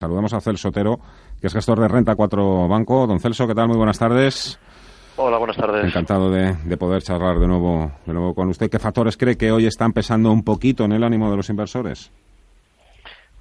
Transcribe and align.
Saludamos 0.00 0.32
a 0.34 0.40
Celso 0.40 0.68
Otero, 0.68 0.98
que 1.40 1.46
es 1.46 1.52
gestor 1.52 1.78
de 1.80 1.88
Renta 1.88 2.14
4 2.16 2.68
Banco. 2.68 3.06
Don 3.06 3.20
Celso, 3.20 3.46
¿qué 3.46 3.54
tal? 3.54 3.68
Muy 3.68 3.76
buenas 3.76 3.98
tardes. 3.98 4.58
Hola, 5.16 5.38
buenas 5.38 5.56
tardes. 5.56 5.84
Encantado 5.84 6.30
de, 6.30 6.54
de, 6.64 6.76
poder 6.76 7.00
charlar 7.02 7.38
de 7.38 7.46
nuevo, 7.46 7.92
de 8.04 8.12
nuevo 8.12 8.34
con 8.34 8.48
usted. 8.48 8.68
¿Qué 8.68 8.80
factores 8.80 9.16
cree 9.16 9.36
que 9.36 9.52
hoy 9.52 9.66
están 9.66 9.92
pesando 9.92 10.32
un 10.32 10.42
poquito 10.42 10.84
en 10.84 10.92
el 10.92 11.04
ánimo 11.04 11.30
de 11.30 11.36
los 11.36 11.48
inversores? 11.48 12.10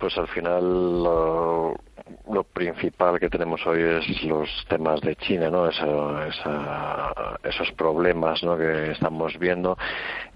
Pues 0.03 0.17
al 0.17 0.27
final 0.27 1.01
lo, 1.01 2.43
principal 2.51 3.21
que 3.21 3.29
tenemos 3.29 3.65
hoy 3.65 3.81
es 3.83 4.23
los 4.23 4.49
temas 4.67 4.99
de 4.99 5.15
China, 5.15 5.49
¿no? 5.49 5.69
Esa, 5.69 6.27
esa, 6.27 7.39
esos 7.41 7.71
problemas 7.71 8.43
¿no? 8.43 8.57
que 8.57 8.91
estamos 8.91 9.39
viendo, 9.39 9.77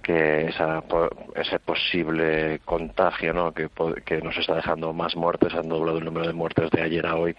que 0.01 0.47
esa, 0.47 0.81
ese 1.35 1.59
posible 1.59 2.61
contagio 2.63 3.33
¿no? 3.33 3.51
que, 3.51 3.69
que 4.05 4.21
nos 4.21 4.37
está 4.37 4.55
dejando 4.55 4.93
más 4.93 5.17
muertes, 5.17 5.53
han 5.53 5.67
doblado 5.67 5.97
el 5.97 6.05
número 6.05 6.27
de 6.27 6.33
muertes 6.33 6.71
de 6.71 6.83
ayer 6.83 7.05
a 7.05 7.17
hoy 7.17 7.35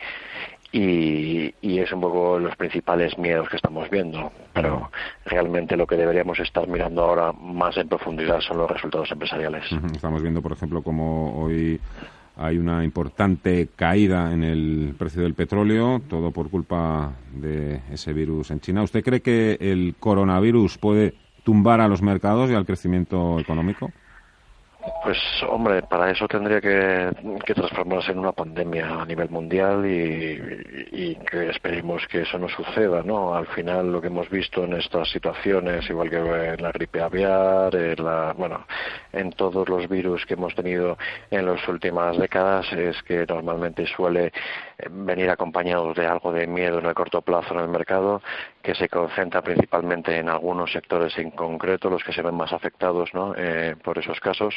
y, 0.70 1.54
y, 1.62 1.78
es 1.78 1.90
un 1.92 2.02
poco 2.02 2.38
los 2.38 2.54
principales 2.56 3.16
miedos 3.16 3.48
que 3.48 3.56
estamos 3.56 3.88
viendo. 3.88 4.30
Pero 4.52 4.90
realmente 5.24 5.78
lo 5.78 5.86
que 5.86 5.96
deberíamos 5.96 6.38
estar 6.40 6.68
mirando 6.68 7.04
ahora 7.04 7.32
más 7.32 7.74
en 7.78 7.88
profundidad 7.88 8.40
son 8.40 8.58
los 8.58 8.70
resultados 8.70 9.10
empresariales. 9.10 9.64
Estamos 9.94 10.20
viendo, 10.20 10.42
por 10.42 10.52
ejemplo, 10.52 10.82
como 10.82 11.42
hoy 11.42 11.80
hay 12.38 12.56
una 12.56 12.84
importante 12.84 13.68
caída 13.74 14.32
en 14.32 14.44
el 14.44 14.94
precio 14.96 15.22
del 15.22 15.34
petróleo, 15.34 16.00
todo 16.08 16.30
por 16.30 16.50
culpa 16.50 17.12
de 17.32 17.80
ese 17.90 18.12
virus 18.12 18.50
en 18.52 18.60
China. 18.60 18.82
¿Usted 18.82 19.02
cree 19.02 19.20
que 19.20 19.58
el 19.60 19.96
coronavirus 19.98 20.78
puede 20.78 21.14
tumbar 21.42 21.80
a 21.80 21.88
los 21.88 22.00
mercados 22.00 22.50
y 22.50 22.54
al 22.54 22.64
crecimiento 22.64 23.40
económico? 23.40 23.90
Pues 25.02 25.18
hombre, 25.48 25.82
para 25.82 26.10
eso 26.10 26.28
tendría 26.28 26.60
que, 26.60 27.10
transformarse 27.54 28.12
en 28.12 28.20
una 28.20 28.32
pandemia 28.32 29.02
a 29.02 29.04
nivel 29.04 29.28
mundial 29.28 29.84
y, 29.84 30.87
y, 30.98 31.14
que 31.14 31.50
esperemos 31.50 32.04
que 32.08 32.22
eso 32.22 32.38
no 32.38 32.48
suceda, 32.48 33.02
¿no? 33.04 33.32
Al 33.32 33.46
final 33.46 33.92
lo 33.92 34.00
que 34.00 34.08
hemos 34.08 34.28
visto 34.28 34.64
en 34.64 34.72
estas 34.72 35.08
situaciones, 35.10 35.88
igual 35.88 36.10
que 36.10 36.16
en 36.16 36.60
la 36.60 36.72
gripe 36.72 37.00
aviar, 37.00 37.72
en 37.76 38.04
la, 38.04 38.34
bueno, 38.36 38.66
en 39.12 39.30
todos 39.30 39.68
los 39.68 39.88
virus 39.88 40.26
que 40.26 40.34
hemos 40.34 40.56
tenido 40.56 40.98
en 41.30 41.46
las 41.46 41.66
últimas 41.68 42.18
décadas, 42.18 42.72
es 42.72 43.00
que 43.04 43.24
normalmente 43.26 43.86
suele 43.86 44.32
venir 44.90 45.30
acompañados 45.30 45.96
de 45.96 46.06
algo 46.06 46.32
de 46.32 46.48
miedo 46.48 46.80
en 46.80 46.86
el 46.86 46.94
corto 46.94 47.22
plazo 47.22 47.54
en 47.54 47.60
el 47.60 47.68
mercado, 47.68 48.20
que 48.60 48.74
se 48.74 48.88
concentra 48.88 49.40
principalmente 49.40 50.16
en 50.16 50.28
algunos 50.28 50.72
sectores 50.72 51.16
en 51.18 51.30
concreto, 51.30 51.90
los 51.90 52.02
que 52.02 52.12
se 52.12 52.22
ven 52.22 52.34
más 52.34 52.52
afectados 52.52 53.14
¿no? 53.14 53.34
eh, 53.36 53.76
por 53.84 53.98
esos 53.98 54.18
casos, 54.18 54.54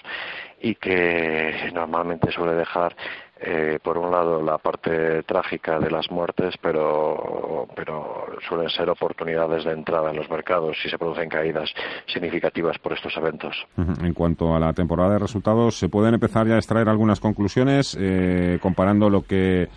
y 0.60 0.74
que 0.74 1.70
normalmente 1.74 2.32
suele 2.32 2.54
dejar 2.54 2.96
eh, 3.44 3.80
por 3.82 3.98
un 3.98 4.12
lado 4.12 4.42
la 4.42 4.60
parte 4.60 5.24
trágica 5.24 5.80
de 5.80 5.90
las 5.90 6.12
muertes, 6.12 6.56
pero, 6.62 7.68
pero 7.76 8.28
suelen 8.48 8.70
ser 8.70 8.90
oportunidades 8.90 9.64
de 9.66 9.72
entrada 9.72 10.12
en 10.12 10.18
los 10.18 10.30
mercados 10.30 10.78
si 10.82 10.90
se 10.90 10.98
producen 10.98 11.28
caídas 11.28 11.74
significativas 12.06 12.78
por 12.78 12.94
estos 12.94 13.18
eventos. 13.18 13.56
En 13.78 14.14
cuanto 14.14 14.56
a 14.56 14.60
la 14.60 14.74
temporada 14.74 15.14
de 15.14 15.20
resultados, 15.20 15.80
¿se 15.80 15.90
pueden 15.90 16.14
empezar 16.14 16.48
ya 16.48 16.56
a 16.56 16.58
extraer 16.58 16.88
algunas 16.88 17.20
conclusiones 17.20 17.98
eh, 18.00 18.60
comparando 18.62 19.10
lo 19.10 19.24
que 19.24 19.70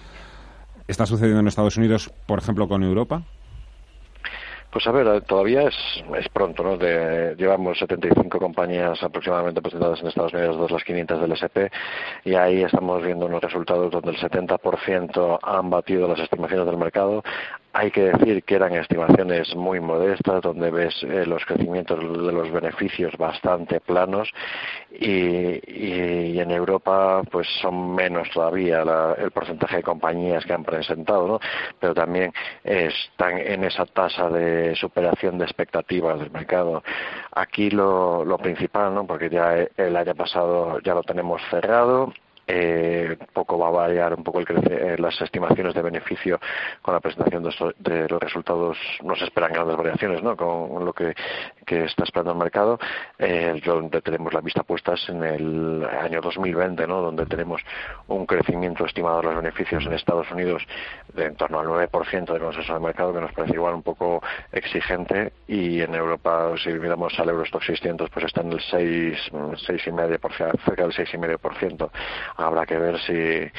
está 0.86 1.06
sucediendo 1.06 1.40
en 1.40 1.48
Estados 1.48 1.78
Unidos, 1.78 2.12
por 2.26 2.38
ejemplo, 2.38 2.68
con 2.68 2.82
Europa? 2.82 3.22
Pues 4.74 4.88
a 4.88 4.90
ver, 4.90 5.22
todavía 5.22 5.68
es, 5.68 5.76
es 6.18 6.28
pronto, 6.30 6.64
¿no? 6.64 6.76
De, 6.76 7.36
llevamos 7.38 7.78
75 7.78 8.40
compañías 8.40 9.00
aproximadamente 9.04 9.62
presentadas 9.62 10.00
en 10.00 10.08
Estados 10.08 10.34
Unidos, 10.34 10.66
de 10.66 10.74
las 10.74 10.82
500 10.82 11.20
del 11.20 11.30
SP, 11.30 11.70
y 12.24 12.34
ahí 12.34 12.64
estamos 12.64 13.00
viendo 13.04 13.26
unos 13.26 13.40
resultados 13.40 13.92
donde 13.92 14.10
el 14.10 14.16
70% 14.16 15.38
han 15.40 15.70
batido 15.70 16.08
las 16.08 16.18
estimaciones 16.18 16.66
del 16.66 16.76
mercado. 16.76 17.22
Hay 17.76 17.90
que 17.90 18.02
decir 18.02 18.44
que 18.44 18.54
eran 18.54 18.72
estimaciones 18.74 19.52
muy 19.56 19.80
modestas, 19.80 20.42
donde 20.42 20.70
ves 20.70 20.94
eh, 21.02 21.26
los 21.26 21.44
crecimientos 21.44 21.98
de 21.98 22.32
los 22.32 22.52
beneficios 22.52 23.16
bastante 23.18 23.80
planos 23.80 24.30
y, 24.92 25.60
y, 25.66 26.38
en 26.38 26.52
Europa 26.52 27.22
pues 27.32 27.48
son 27.60 27.96
menos 27.96 28.30
todavía 28.30 28.84
la, 28.84 29.14
el 29.18 29.32
porcentaje 29.32 29.78
de 29.78 29.82
compañías 29.82 30.44
que 30.44 30.52
han 30.52 30.62
presentado, 30.62 31.26
¿no? 31.26 31.40
Pero 31.80 31.94
también 31.94 32.32
están 32.62 33.38
en 33.38 33.64
esa 33.64 33.86
tasa 33.86 34.30
de 34.30 34.76
superación 34.76 35.38
de 35.38 35.44
expectativas 35.44 36.20
del 36.20 36.30
mercado. 36.30 36.84
Aquí 37.32 37.70
lo, 37.70 38.24
lo 38.24 38.38
principal, 38.38 38.94
¿no? 38.94 39.04
Porque 39.04 39.28
ya 39.28 39.56
el 39.76 39.96
año 39.96 40.14
pasado 40.14 40.78
ya 40.78 40.94
lo 40.94 41.02
tenemos 41.02 41.42
cerrado 41.50 42.12
eh, 42.46 43.16
poco 43.32 43.58
va 43.58 43.68
a 43.68 43.70
variar 43.70 44.14
un 44.14 44.22
poco 44.22 44.40
el 44.40 44.46
eh, 44.48 44.96
las 44.98 45.20
estimaciones 45.20 45.74
de 45.74 45.82
beneficio 45.82 46.40
con 46.82 46.94
la 46.94 47.00
presentación 47.00 47.42
de, 47.42 47.74
de, 47.78 48.08
los 48.08 48.20
resultados. 48.20 48.76
No 49.02 49.14
se 49.16 49.24
esperan 49.24 49.52
grandes 49.52 49.76
variaciones 49.76 50.22
¿no? 50.22 50.36
con 50.36 50.84
lo 50.84 50.92
que, 50.92 51.14
que 51.66 51.84
está 51.84 52.04
esperando 52.04 52.32
el 52.32 52.38
mercado. 52.38 52.78
Eh, 53.18 53.60
donde 53.64 54.02
tenemos 54.02 54.32
la 54.32 54.40
vista 54.40 54.62
puestas 54.62 55.08
en 55.08 55.22
el 55.22 55.84
año 55.84 56.20
2020, 56.20 56.86
¿no? 56.86 57.00
donde 57.00 57.26
tenemos 57.26 57.62
un 58.08 58.26
crecimiento 58.26 58.84
estimado 58.84 59.18
de 59.18 59.26
los 59.28 59.36
beneficios 59.36 59.84
en 59.86 59.92
Estados 59.92 60.30
Unidos 60.30 60.62
de 61.14 61.24
en 61.24 61.36
torno 61.36 61.60
al 61.60 61.66
9% 61.66 62.32
de 62.32 62.38
consenso 62.38 62.72
del 62.74 62.82
mercado, 62.82 63.12
que 63.12 63.20
nos 63.20 63.32
parece 63.32 63.54
igual 63.54 63.74
un 63.74 63.82
poco 63.82 64.22
exigente. 64.52 65.32
Y 65.48 65.80
en 65.80 65.94
Europa, 65.94 66.52
si 66.62 66.70
miramos 66.70 67.18
al 67.18 67.30
Eurostock 67.30 67.62
600, 67.62 68.10
pues 68.10 68.26
está 68.26 68.42
en 68.42 68.52
el 68.52 68.60
6, 68.60 69.32
6,5%, 69.32 70.64
cerca 70.64 70.82
del 70.82 70.92
6,5% 70.92 71.90
habrá 72.36 72.66
que 72.66 72.78
ver 72.78 72.98
si, 73.00 73.50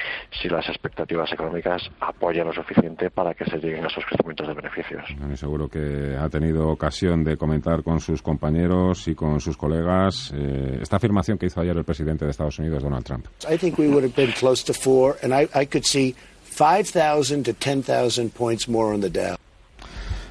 si 0.42 0.50
las 0.50 0.68
expectativas 0.70 1.32
económicas 1.32 1.82
apoyan 2.00 2.48
lo 2.48 2.54
suficiente 2.54 3.10
para 3.10 3.34
que 3.34 3.46
se 3.46 3.58
lleguen 3.58 3.86
a 3.86 3.88
esos 3.88 4.04
crecimientos 4.06 4.48
de 4.48 4.54
beneficios. 4.54 5.04
seguro 5.36 5.68
que 5.70 6.16
ha 6.20 6.30
tenido 6.30 6.70
ocasión 6.70 7.24
de 7.24 7.38
comentar 7.38 7.84
con 7.84 8.00
sus 8.00 8.22
compañeros 8.22 9.08
y 9.08 9.16
con 9.16 9.40
sus 9.40 9.58
colegas 9.58 10.34
eh, 10.36 10.80
esta 10.82 10.98
afirmación 10.98 11.38
que 11.38 11.48
hizo 11.48 11.62
ayer 11.62 11.76
el 11.76 11.84
presidente 11.84 12.26
de 12.26 12.32
Estados 12.32 12.60
Unidos, 12.60 12.84
Donald 12.84 13.06
Trump. 13.06 13.26
I 13.50 13.58
think 13.58 13.78
we 13.78 13.88
would 13.88 14.04
have 14.04 14.16
been 14.16 14.32
close 14.34 14.64
to 14.66 14.74
four, 14.74 15.16
and 15.24 15.34
I, 15.34 15.48
I 15.54 15.66
could 15.66 15.86
see 15.86 16.16
5,000 16.44 17.44
to 17.44 17.54
10,000 17.54 18.34
points 18.34 18.68
more 18.68 18.94
on 18.94 19.02
the 19.02 19.10
Dow. 19.10 19.36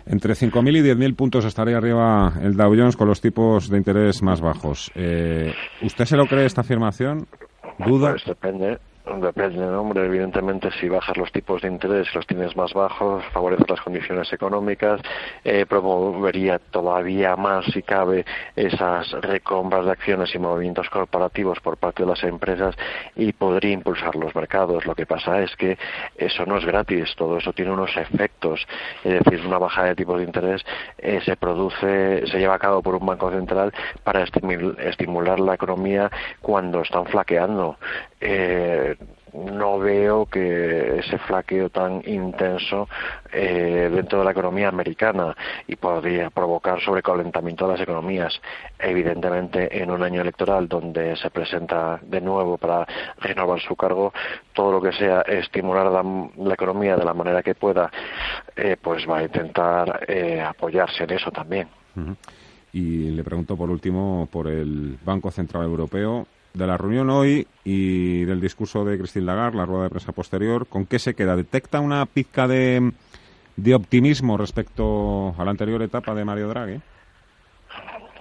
Entre 0.06 0.34
5.000 0.34 0.76
y 0.76 0.82
10.000 0.82 1.16
puntos 1.16 1.44
estaría 1.47 1.78
arriba 1.78 2.34
el 2.43 2.56
Dow 2.56 2.75
Jones 2.76 2.97
con 2.97 3.09
los 3.09 3.21
tipos 3.21 3.71
de 3.71 3.78
interés 3.78 4.22
más 4.22 4.41
bajos. 4.41 4.91
Eh, 4.94 5.55
¿Usted 5.82 6.05
se 6.05 6.16
lo 6.16 6.26
cree 6.26 6.44
esta 6.44 6.61
afirmación? 6.61 7.26
¿Duda? 7.79 8.11
Pues 8.12 8.25
depende. 8.27 8.79
Depende, 9.04 9.66
hombre. 9.66 10.06
Evidentemente, 10.06 10.70
si 10.81 10.88
bajas 10.88 11.19
los 11.19 11.31
tipos 11.31 11.60
de 11.60 11.69
interés, 11.69 12.15
los 12.15 12.26
tienes 12.26 12.56
más 12.56 12.72
bajos, 12.72 13.22
favoreces 13.34 13.69
las 13.69 13.82
condiciones 13.82 14.32
económicas, 14.32 14.98
eh, 15.44 15.66
promovería 15.66 16.59
todavía 16.59 17.37
más, 17.37 17.66
si 17.66 17.82
cabe, 17.82 18.25
esas 18.56 19.10
recompras 19.20 19.84
de 19.84 19.93
acciones 19.93 20.34
y 20.34 20.38
movimientos 20.38 20.88
corporativos 20.88 21.60
por 21.60 21.76
parte 21.76 22.03
de 22.03 22.09
las 22.09 22.25
empresas 22.25 22.75
y 23.14 23.32
podría 23.34 23.72
impulsar 23.72 24.16
los 24.16 24.34
mercados. 24.34 24.87
Lo 24.87 24.94
que 24.94 25.04
pasa 25.04 25.43
es 25.43 25.54
que 25.56 25.76
eso 26.16 26.46
no 26.46 26.56
es 26.56 26.64
gratis, 26.64 27.14
todo 27.14 27.37
eso 27.37 27.52
tiene 27.52 27.73
unos 27.73 27.94
efectos. 27.99 28.67
Es 29.05 29.23
decir, 29.23 29.46
una 29.46 29.58
bajada 29.58 29.88
de 29.88 29.96
tipos 29.96 30.17
de 30.17 30.25
interés 30.25 30.64
eh, 30.96 31.20
se 31.26 31.37
produce, 31.37 32.26
se 32.26 32.38
lleva 32.38 32.55
a 32.55 32.58
cabo 32.58 32.82
por 32.82 32.94
un 32.94 33.05
banco 33.05 33.31
central 33.31 33.70
para 34.02 34.25
estimular 34.25 35.40
la 35.40 35.55
economía 35.55 36.11
cuando 36.40 36.81
están 36.81 37.05
flaqueando. 37.05 37.76
Eh, 38.26 38.94
no 39.34 39.78
veo 39.78 40.26
que 40.26 41.00
ese 41.00 41.19
flaqueo 41.19 41.69
tan 41.69 42.02
intenso 42.06 42.88
eh, 43.32 43.90
dentro 43.92 44.20
de 44.20 44.25
la 44.25 44.31
economía 44.31 44.69
americana 44.69 45.36
y 45.66 45.76
podría 45.76 46.31
provocar 46.31 46.81
sobrecalentamiento 46.81 47.66
de 47.66 47.72
las 47.72 47.81
economías. 47.81 48.40
Evidentemente, 48.78 49.82
en 49.82 49.90
un 49.90 50.02
año 50.02 50.20
electoral 50.20 50.69
donde 50.69 51.16
se 51.16 51.31
presenta 51.31 51.98
de 52.02 52.20
nuevo 52.20 52.58
para 52.58 52.86
renovar 53.19 53.60
su 53.60 53.75
cargo, 53.75 54.12
todo 54.52 54.72
lo 54.72 54.81
que 54.81 54.92
sea 54.92 55.22
estimular 55.22 55.86
la, 55.86 56.54
economía 56.54 56.96
de 56.96 57.04
la 57.04 57.14
manera 57.14 57.42
que 57.42 57.56
pueda, 57.56 57.90
eh, 58.54 58.76
pues 58.81 59.08
va 59.08 59.19
a 59.19 59.22
intentar 59.25 60.04
eh, 60.06 60.40
apoyarse 60.40 61.04
en 61.04 61.10
eso 61.10 61.31
también. 61.32 61.69
Y 62.72 63.10
le 63.10 63.25
pregunto 63.25 63.56
por 63.56 63.70
último 63.70 64.28
por 64.31 64.46
el 64.46 64.96
Banco 65.04 65.31
Central 65.31 65.64
Europeo 65.64 66.26
de 66.55 66.67
la 66.69 66.79
reunión 66.79 67.11
hoy 67.11 67.47
y 67.65 68.25
del 68.25 68.41
discurso 68.41 68.85
de 68.85 68.97
Christine 68.97 69.27
Lagarde, 69.27 69.59
la 69.59 69.67
rueda 69.67 69.85
de 69.85 69.91
prensa 69.91 70.12
posterior, 70.12 70.67
¿con 70.69 70.87
qué 70.87 71.01
se 71.01 71.15
queda? 71.15 71.35
¿Detecta 71.35 71.81
una 71.81 72.06
pizca 72.06 72.47
de, 72.47 72.93
de 73.56 73.75
optimismo 73.75 74.37
respecto 74.39 75.35
a 75.37 75.45
la 75.45 75.51
anterior 75.51 75.83
etapa 75.83 76.15
de 76.15 76.25
Mario 76.25 76.49
Draghi? 76.49 76.81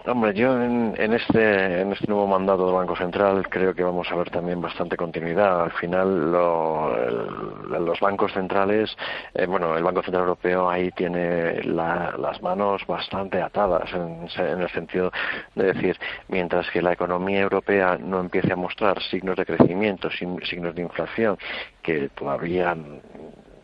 Hombre, 0.05 0.33
yo 0.33 0.61
en, 0.61 1.13
este, 1.13 1.79
en 1.79 1.93
este 1.93 2.07
nuevo 2.07 2.27
mandato 2.27 2.65
del 2.65 2.75
Banco 2.75 2.93
Central 2.93 3.47
creo 3.47 3.73
que 3.73 3.83
vamos 3.83 4.11
a 4.11 4.15
ver 4.15 4.29
también 4.29 4.59
bastante 4.59 4.97
continuidad. 4.97 5.63
Al 5.63 5.71
final, 5.71 6.29
los 6.29 7.99
bancos 8.01 8.33
centrales, 8.33 8.93
eh, 9.33 9.45
bueno, 9.45 9.77
el 9.77 9.83
Banco 9.83 10.03
Central 10.03 10.23
Europeo 10.23 10.69
ahí 10.69 10.91
tiene 10.91 11.63
las 11.63 12.41
manos 12.41 12.85
bastante 12.85 13.41
atadas 13.41 13.89
en, 13.93 14.61
el 14.61 14.69
sentido 14.71 15.09
de 15.55 15.71
decir, 15.71 15.97
mientras 16.27 16.69
que 16.69 16.81
la 16.81 16.91
economía 16.91 17.39
europea 17.39 17.97
no 17.97 18.19
empiece 18.19 18.51
a 18.51 18.57
mostrar 18.57 19.01
signos 19.03 19.37
de 19.37 19.45
crecimiento, 19.45 20.09
signos 20.11 20.75
de 20.75 20.81
inflación, 20.81 21.37
que 21.81 22.09
todavía 22.09 22.75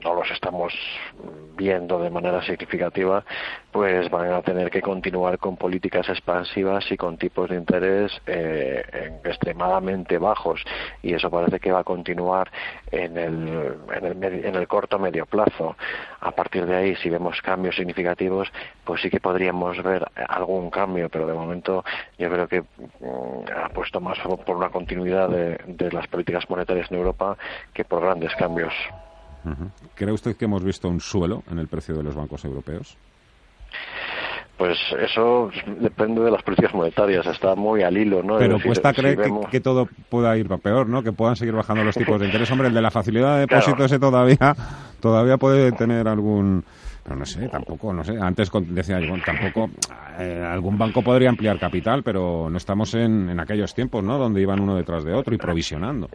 no 0.04 0.14
los 0.14 0.30
estamos 0.32 0.74
viendo 1.56 2.00
de 2.00 2.10
manera 2.10 2.42
significativa, 2.42 3.24
pues 3.72 4.10
van 4.10 4.32
a 4.32 4.42
tener 4.42 4.72
que 4.72 4.82
continuar 4.82 5.38
con 5.38 5.58
políticas 5.58 6.08
expansivas 6.08 6.90
y 6.90 6.98
con 6.98 7.18
tipos 7.18 7.50
de 7.50 7.58
interés 7.58 8.12
eh, 8.26 9.20
extremadamente 9.26 10.18
bajos. 10.18 10.64
Y 11.04 11.14
eso 11.14 11.30
parece 11.30 11.60
que 11.60 11.72
va 11.72 11.80
a 11.80 11.84
continuar 11.84 12.50
en 12.92 13.18
el, 13.18 13.76
en 13.94 14.24
el, 14.24 14.46
en 14.46 14.56
el 14.56 14.68
corto 14.68 14.98
medio 14.98 15.26
plazo. 15.26 15.76
A 16.22 16.32
partir 16.32 16.66
de 16.66 16.76
ahí, 16.76 16.96
si 16.96 17.10
vemos 17.10 17.42
cambios 17.42 17.76
significativos, 17.76 18.50
pues 18.86 19.02
sí 19.02 19.10
que 19.10 19.20
podríamos 19.20 19.84
ver 19.84 20.08
algún 20.30 20.70
cambio, 20.70 21.10
pero 21.10 21.28
de 21.28 21.34
momento 21.34 21.84
yo 22.18 22.30
creo 22.30 22.48
que 22.48 22.62
mm, 22.62 23.66
ha 23.66 23.70
puesto 23.70 24.00
más 24.00 24.18
por 24.46 24.56
una 24.56 24.70
continuidad 24.70 25.30
de 25.30 25.92
las 25.92 26.08
políticas 26.08 26.50
monetarias 26.50 26.90
en 26.90 26.98
Europa 26.98 27.38
que 27.74 27.84
por 27.84 28.02
grandes 28.02 28.34
cambios. 28.36 28.74
¿Cree 29.96 30.12
usted 30.12 30.36
que 30.36 30.46
hemos 30.46 30.64
visto 30.64 30.88
un 30.88 31.00
suelo 31.00 31.44
en 31.50 31.60
el 31.60 31.68
precio 31.68 31.96
de 31.96 32.04
los 32.04 32.16
bancos 32.16 32.44
europeos? 32.46 32.98
Pues 34.60 34.78
eso 35.00 35.50
depende 35.80 36.20
de 36.20 36.30
las 36.30 36.44
políticas 36.44 36.74
monetarias, 36.74 37.26
está 37.28 37.56
muy 37.56 37.82
al 37.82 37.98
hilo, 37.98 38.22
¿no? 38.22 38.38
Pero 38.38 38.60
cuesta 38.62 38.94
creer 38.94 39.18
que, 39.50 39.62
todo 39.62 39.88
pueda 40.10 40.36
ir 40.36 40.50
peor, 40.50 40.90
¿no? 40.90 41.02
Que 41.02 41.14
puedan 41.14 41.38
seguir 41.38 41.54
bajando 41.54 41.86
los 41.86 41.96
tipos 41.96 42.20
de 42.20 42.26
interés. 42.26 42.52
Hombre, 42.52 42.68
el 42.68 42.74
de 42.74 42.82
la 42.82 42.92
facilidad 42.92 43.36
de 43.36 43.42
depósito 43.42 43.86
ese 43.86 44.00
todavía, 44.00 44.54
todavía 45.00 45.38
puede 45.38 45.72
tener 45.72 46.10
algún... 46.10 46.66
Pero 47.06 47.16
no 47.16 47.26
sé, 47.26 47.48
tampoco, 47.48 47.94
no 47.94 48.04
sé. 48.04 48.18
Antes 48.20 48.52
decía 48.68 49.00
yo, 49.00 49.14
tampoco, 49.26 49.70
eh, 50.20 50.46
algún 50.46 50.78
banco 50.78 51.02
podría 51.02 51.30
ampliar 51.30 51.58
capital, 51.58 52.04
pero 52.04 52.50
no 52.50 52.58
estamos 52.58 52.94
en, 52.96 53.30
en 53.30 53.40
aquellos 53.40 53.74
tiempos, 53.74 54.04
¿no? 54.04 54.18
Donde 54.18 54.42
iban 54.42 54.60
uno 54.60 54.76
detrás 54.76 55.06
de 55.06 55.14
otro 55.14 55.34
y 55.34 55.38
provisionando 55.38 56.10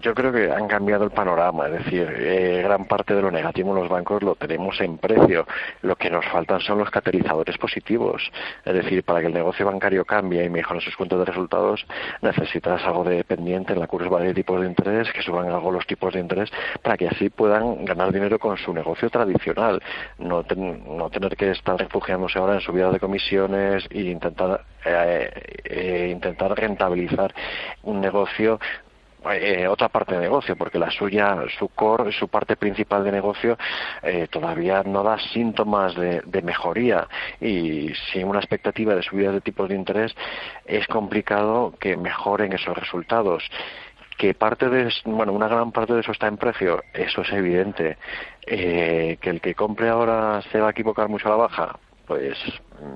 yo 0.00 0.14
creo 0.14 0.32
que 0.32 0.50
han 0.50 0.68
cambiado 0.68 1.04
el 1.04 1.10
panorama, 1.10 1.66
es 1.66 1.84
decir, 1.84 2.12
eh, 2.16 2.62
gran 2.62 2.86
parte 2.86 3.14
de 3.14 3.22
lo 3.22 3.30
negativo 3.30 3.70
en 3.70 3.82
los 3.82 3.88
bancos 3.88 4.22
lo 4.22 4.34
tenemos 4.34 4.80
en 4.80 4.98
precio. 4.98 5.46
Lo 5.82 5.96
que 5.96 6.10
nos 6.10 6.24
faltan 6.26 6.60
son 6.60 6.78
los 6.78 6.90
catalizadores 6.90 7.58
positivos. 7.58 8.30
Es 8.64 8.74
decir, 8.74 9.02
para 9.04 9.20
que 9.20 9.26
el 9.26 9.34
negocio 9.34 9.66
bancario 9.66 10.04
cambie 10.04 10.44
y 10.44 10.50
mejore 10.50 10.80
sus 10.80 10.96
cuentas 10.96 11.18
de 11.18 11.24
resultados, 11.26 11.86
necesitas 12.22 12.84
algo 12.84 13.04
de 13.04 13.16
dependiente 13.16 13.72
en 13.72 13.80
la 13.80 13.86
curva 13.86 14.20
de 14.20 14.34
tipos 14.34 14.60
de 14.60 14.66
interés, 14.66 15.12
que 15.12 15.22
suban 15.22 15.48
algo 15.48 15.70
los 15.70 15.86
tipos 15.86 16.12
de 16.12 16.20
interés, 16.20 16.50
para 16.82 16.96
que 16.96 17.08
así 17.08 17.30
puedan 17.30 17.84
ganar 17.84 18.12
dinero 18.12 18.38
con 18.38 18.56
su 18.56 18.72
negocio 18.72 19.10
tradicional. 19.10 19.82
No, 20.18 20.44
no 20.56 21.10
tener 21.10 21.36
que 21.36 21.50
estar 21.50 21.76
refugiándose 21.76 22.38
ahora 22.38 22.54
en 22.54 22.60
subidas 22.60 22.92
de 22.92 23.00
comisiones 23.00 23.86
e 23.90 24.02
intentar, 24.02 24.64
eh, 24.84 25.30
eh, 25.64 26.08
intentar 26.10 26.54
rentabilizar 26.58 27.34
un 27.82 28.00
negocio 28.00 28.58
eh, 29.32 29.66
otra 29.68 29.88
parte 29.88 30.14
de 30.14 30.20
negocio, 30.20 30.56
porque 30.56 30.78
la 30.78 30.90
suya, 30.90 31.36
su 31.58 31.68
core, 31.68 32.12
su 32.12 32.28
parte 32.28 32.56
principal 32.56 33.04
de 33.04 33.12
negocio, 33.12 33.56
eh, 34.02 34.28
todavía 34.30 34.82
no 34.82 35.02
da 35.02 35.18
síntomas 35.18 35.94
de, 35.94 36.42
mejoría. 36.42 37.08
Y 37.40 37.92
sin 38.12 38.28
una 38.28 38.38
expectativa 38.38 38.94
de 38.94 39.02
subida 39.02 39.32
de 39.32 39.40
tipos 39.40 39.68
de 39.68 39.76
interés 39.76 40.14
es 40.66 40.86
complicado 40.86 41.74
que 41.80 41.96
mejoren 41.96 42.52
esos 42.52 42.76
resultados. 42.76 43.42
Que 44.18 44.34
parte 44.34 44.68
de 44.68 44.92
bueno 45.04 45.32
una 45.32 45.48
gran 45.48 45.72
parte 45.72 45.94
de 45.94 46.00
eso 46.00 46.12
está 46.12 46.28
en 46.28 46.36
precio 46.36 46.84
eso 46.92 47.22
es 47.22 47.32
evidente. 47.32 47.96
Eh, 48.46 49.16
que 49.20 49.30
el 49.30 49.40
que 49.40 49.54
compre 49.54 49.88
ahora 49.88 50.42
se 50.52 50.60
va 50.60 50.68
a 50.68 50.70
equivocar 50.70 51.08
mucho 51.08 51.28
a 51.28 51.30
la 51.30 51.36
baja 51.36 51.78
pues 52.06 52.36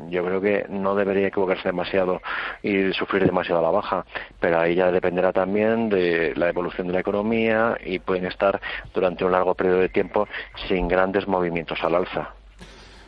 yo 0.08 0.24
creo 0.24 0.40
que 0.40 0.66
no 0.68 0.94
debería 0.94 1.28
equivocarse 1.28 1.68
demasiado 1.68 2.20
y 2.62 2.92
sufrir 2.92 3.24
demasiado 3.24 3.62
la 3.62 3.70
baja, 3.70 4.04
pero 4.40 4.60
ahí 4.60 4.74
ya 4.74 4.90
dependerá 4.90 5.32
también 5.32 5.88
de 5.88 6.34
la 6.36 6.48
evolución 6.48 6.86
de 6.86 6.94
la 6.94 7.00
economía 7.00 7.76
y 7.84 7.98
pueden 7.98 8.26
estar 8.26 8.60
durante 8.94 9.24
un 9.24 9.32
largo 9.32 9.54
periodo 9.54 9.78
de 9.78 9.88
tiempo 9.88 10.28
sin 10.68 10.88
grandes 10.88 11.26
movimientos 11.26 11.78
al 11.82 11.94
alza. 11.94 12.34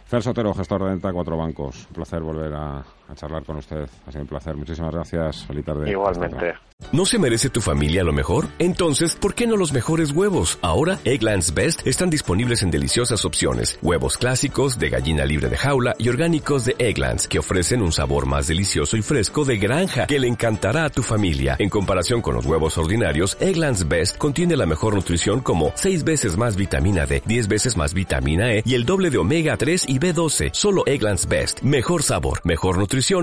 Fer 0.06 0.22
Sotero, 0.22 0.52
gestor 0.54 0.82
de 0.82 0.90
Venta 0.90 1.12
Cuatro 1.12 1.36
Bancos. 1.36 1.86
Un 1.86 1.94
placer 1.94 2.20
volver 2.20 2.52
a, 2.52 2.82
charlar 3.14 3.44
con 3.44 3.56
usted. 3.56 3.88
Ha 4.06 4.10
sido 4.10 4.22
un 4.22 4.28
placer. 4.28 4.56
Muchísimas 4.56 4.92
gracias. 4.92 5.44
Feliz 5.46 5.64
tarde. 5.64 5.90
Igualmente. 5.90 6.54
¿No 6.92 7.06
se 7.06 7.20
merece 7.20 7.50
tu 7.50 7.60
familia 7.60 8.02
lo 8.02 8.12
mejor? 8.12 8.48
Entonces, 8.58 9.14
¿por 9.14 9.34
qué 9.34 9.46
no 9.46 9.56
los 9.56 9.72
mejores 9.72 10.10
huevos? 10.10 10.58
Ahora, 10.60 10.98
Egglands 11.04 11.54
Best 11.54 11.86
están 11.86 12.10
disponibles 12.10 12.62
en 12.62 12.72
deliciosas 12.72 13.24
opciones. 13.24 13.78
Huevos 13.80 14.18
clásicos, 14.18 14.76
de 14.76 14.90
gallina 14.90 15.24
libre 15.24 15.48
de 15.48 15.56
jaula 15.56 15.94
y 15.98 16.08
orgánicos 16.08 16.64
de 16.64 16.74
Egglands, 16.78 17.28
que 17.28 17.38
ofrecen 17.38 17.82
un 17.82 17.92
sabor 17.92 18.26
más 18.26 18.48
delicioso 18.48 18.96
y 18.96 19.02
fresco 19.02 19.44
de 19.44 19.58
granja 19.58 20.08
que 20.08 20.18
le 20.18 20.26
encantará 20.26 20.84
a 20.84 20.90
tu 20.90 21.02
familia. 21.02 21.54
En 21.60 21.68
comparación 21.68 22.22
con 22.22 22.34
los 22.34 22.44
huevos 22.44 22.76
ordinarios, 22.76 23.36
Egglands 23.40 23.86
Best 23.86 24.18
contiene 24.18 24.56
la 24.56 24.66
mejor 24.66 24.96
nutrición 24.96 25.40
como 25.40 25.70
6 25.76 26.02
veces 26.02 26.36
más 26.36 26.56
vitamina 26.56 27.06
D, 27.06 27.22
10 27.24 27.46
veces 27.46 27.76
más 27.76 27.94
vitamina 27.94 28.52
E 28.52 28.64
y 28.66 28.74
el 28.74 28.84
doble 28.84 29.10
de 29.10 29.18
omega 29.18 29.56
3 29.56 29.84
y 29.86 30.00
B12. 30.00 30.50
Solo 30.54 30.82
Egglands 30.86 31.28
Best. 31.28 31.60
Mejor 31.60 32.02
sabor, 32.02 32.40
mejor 32.42 32.78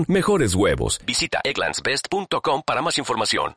mejores 0.08 0.54
huevos. 0.54 1.00
Visita 1.06 1.40
egglandsbest.com 1.44 2.62
para 2.64 2.82
más 2.82 2.98
información. 2.98 3.54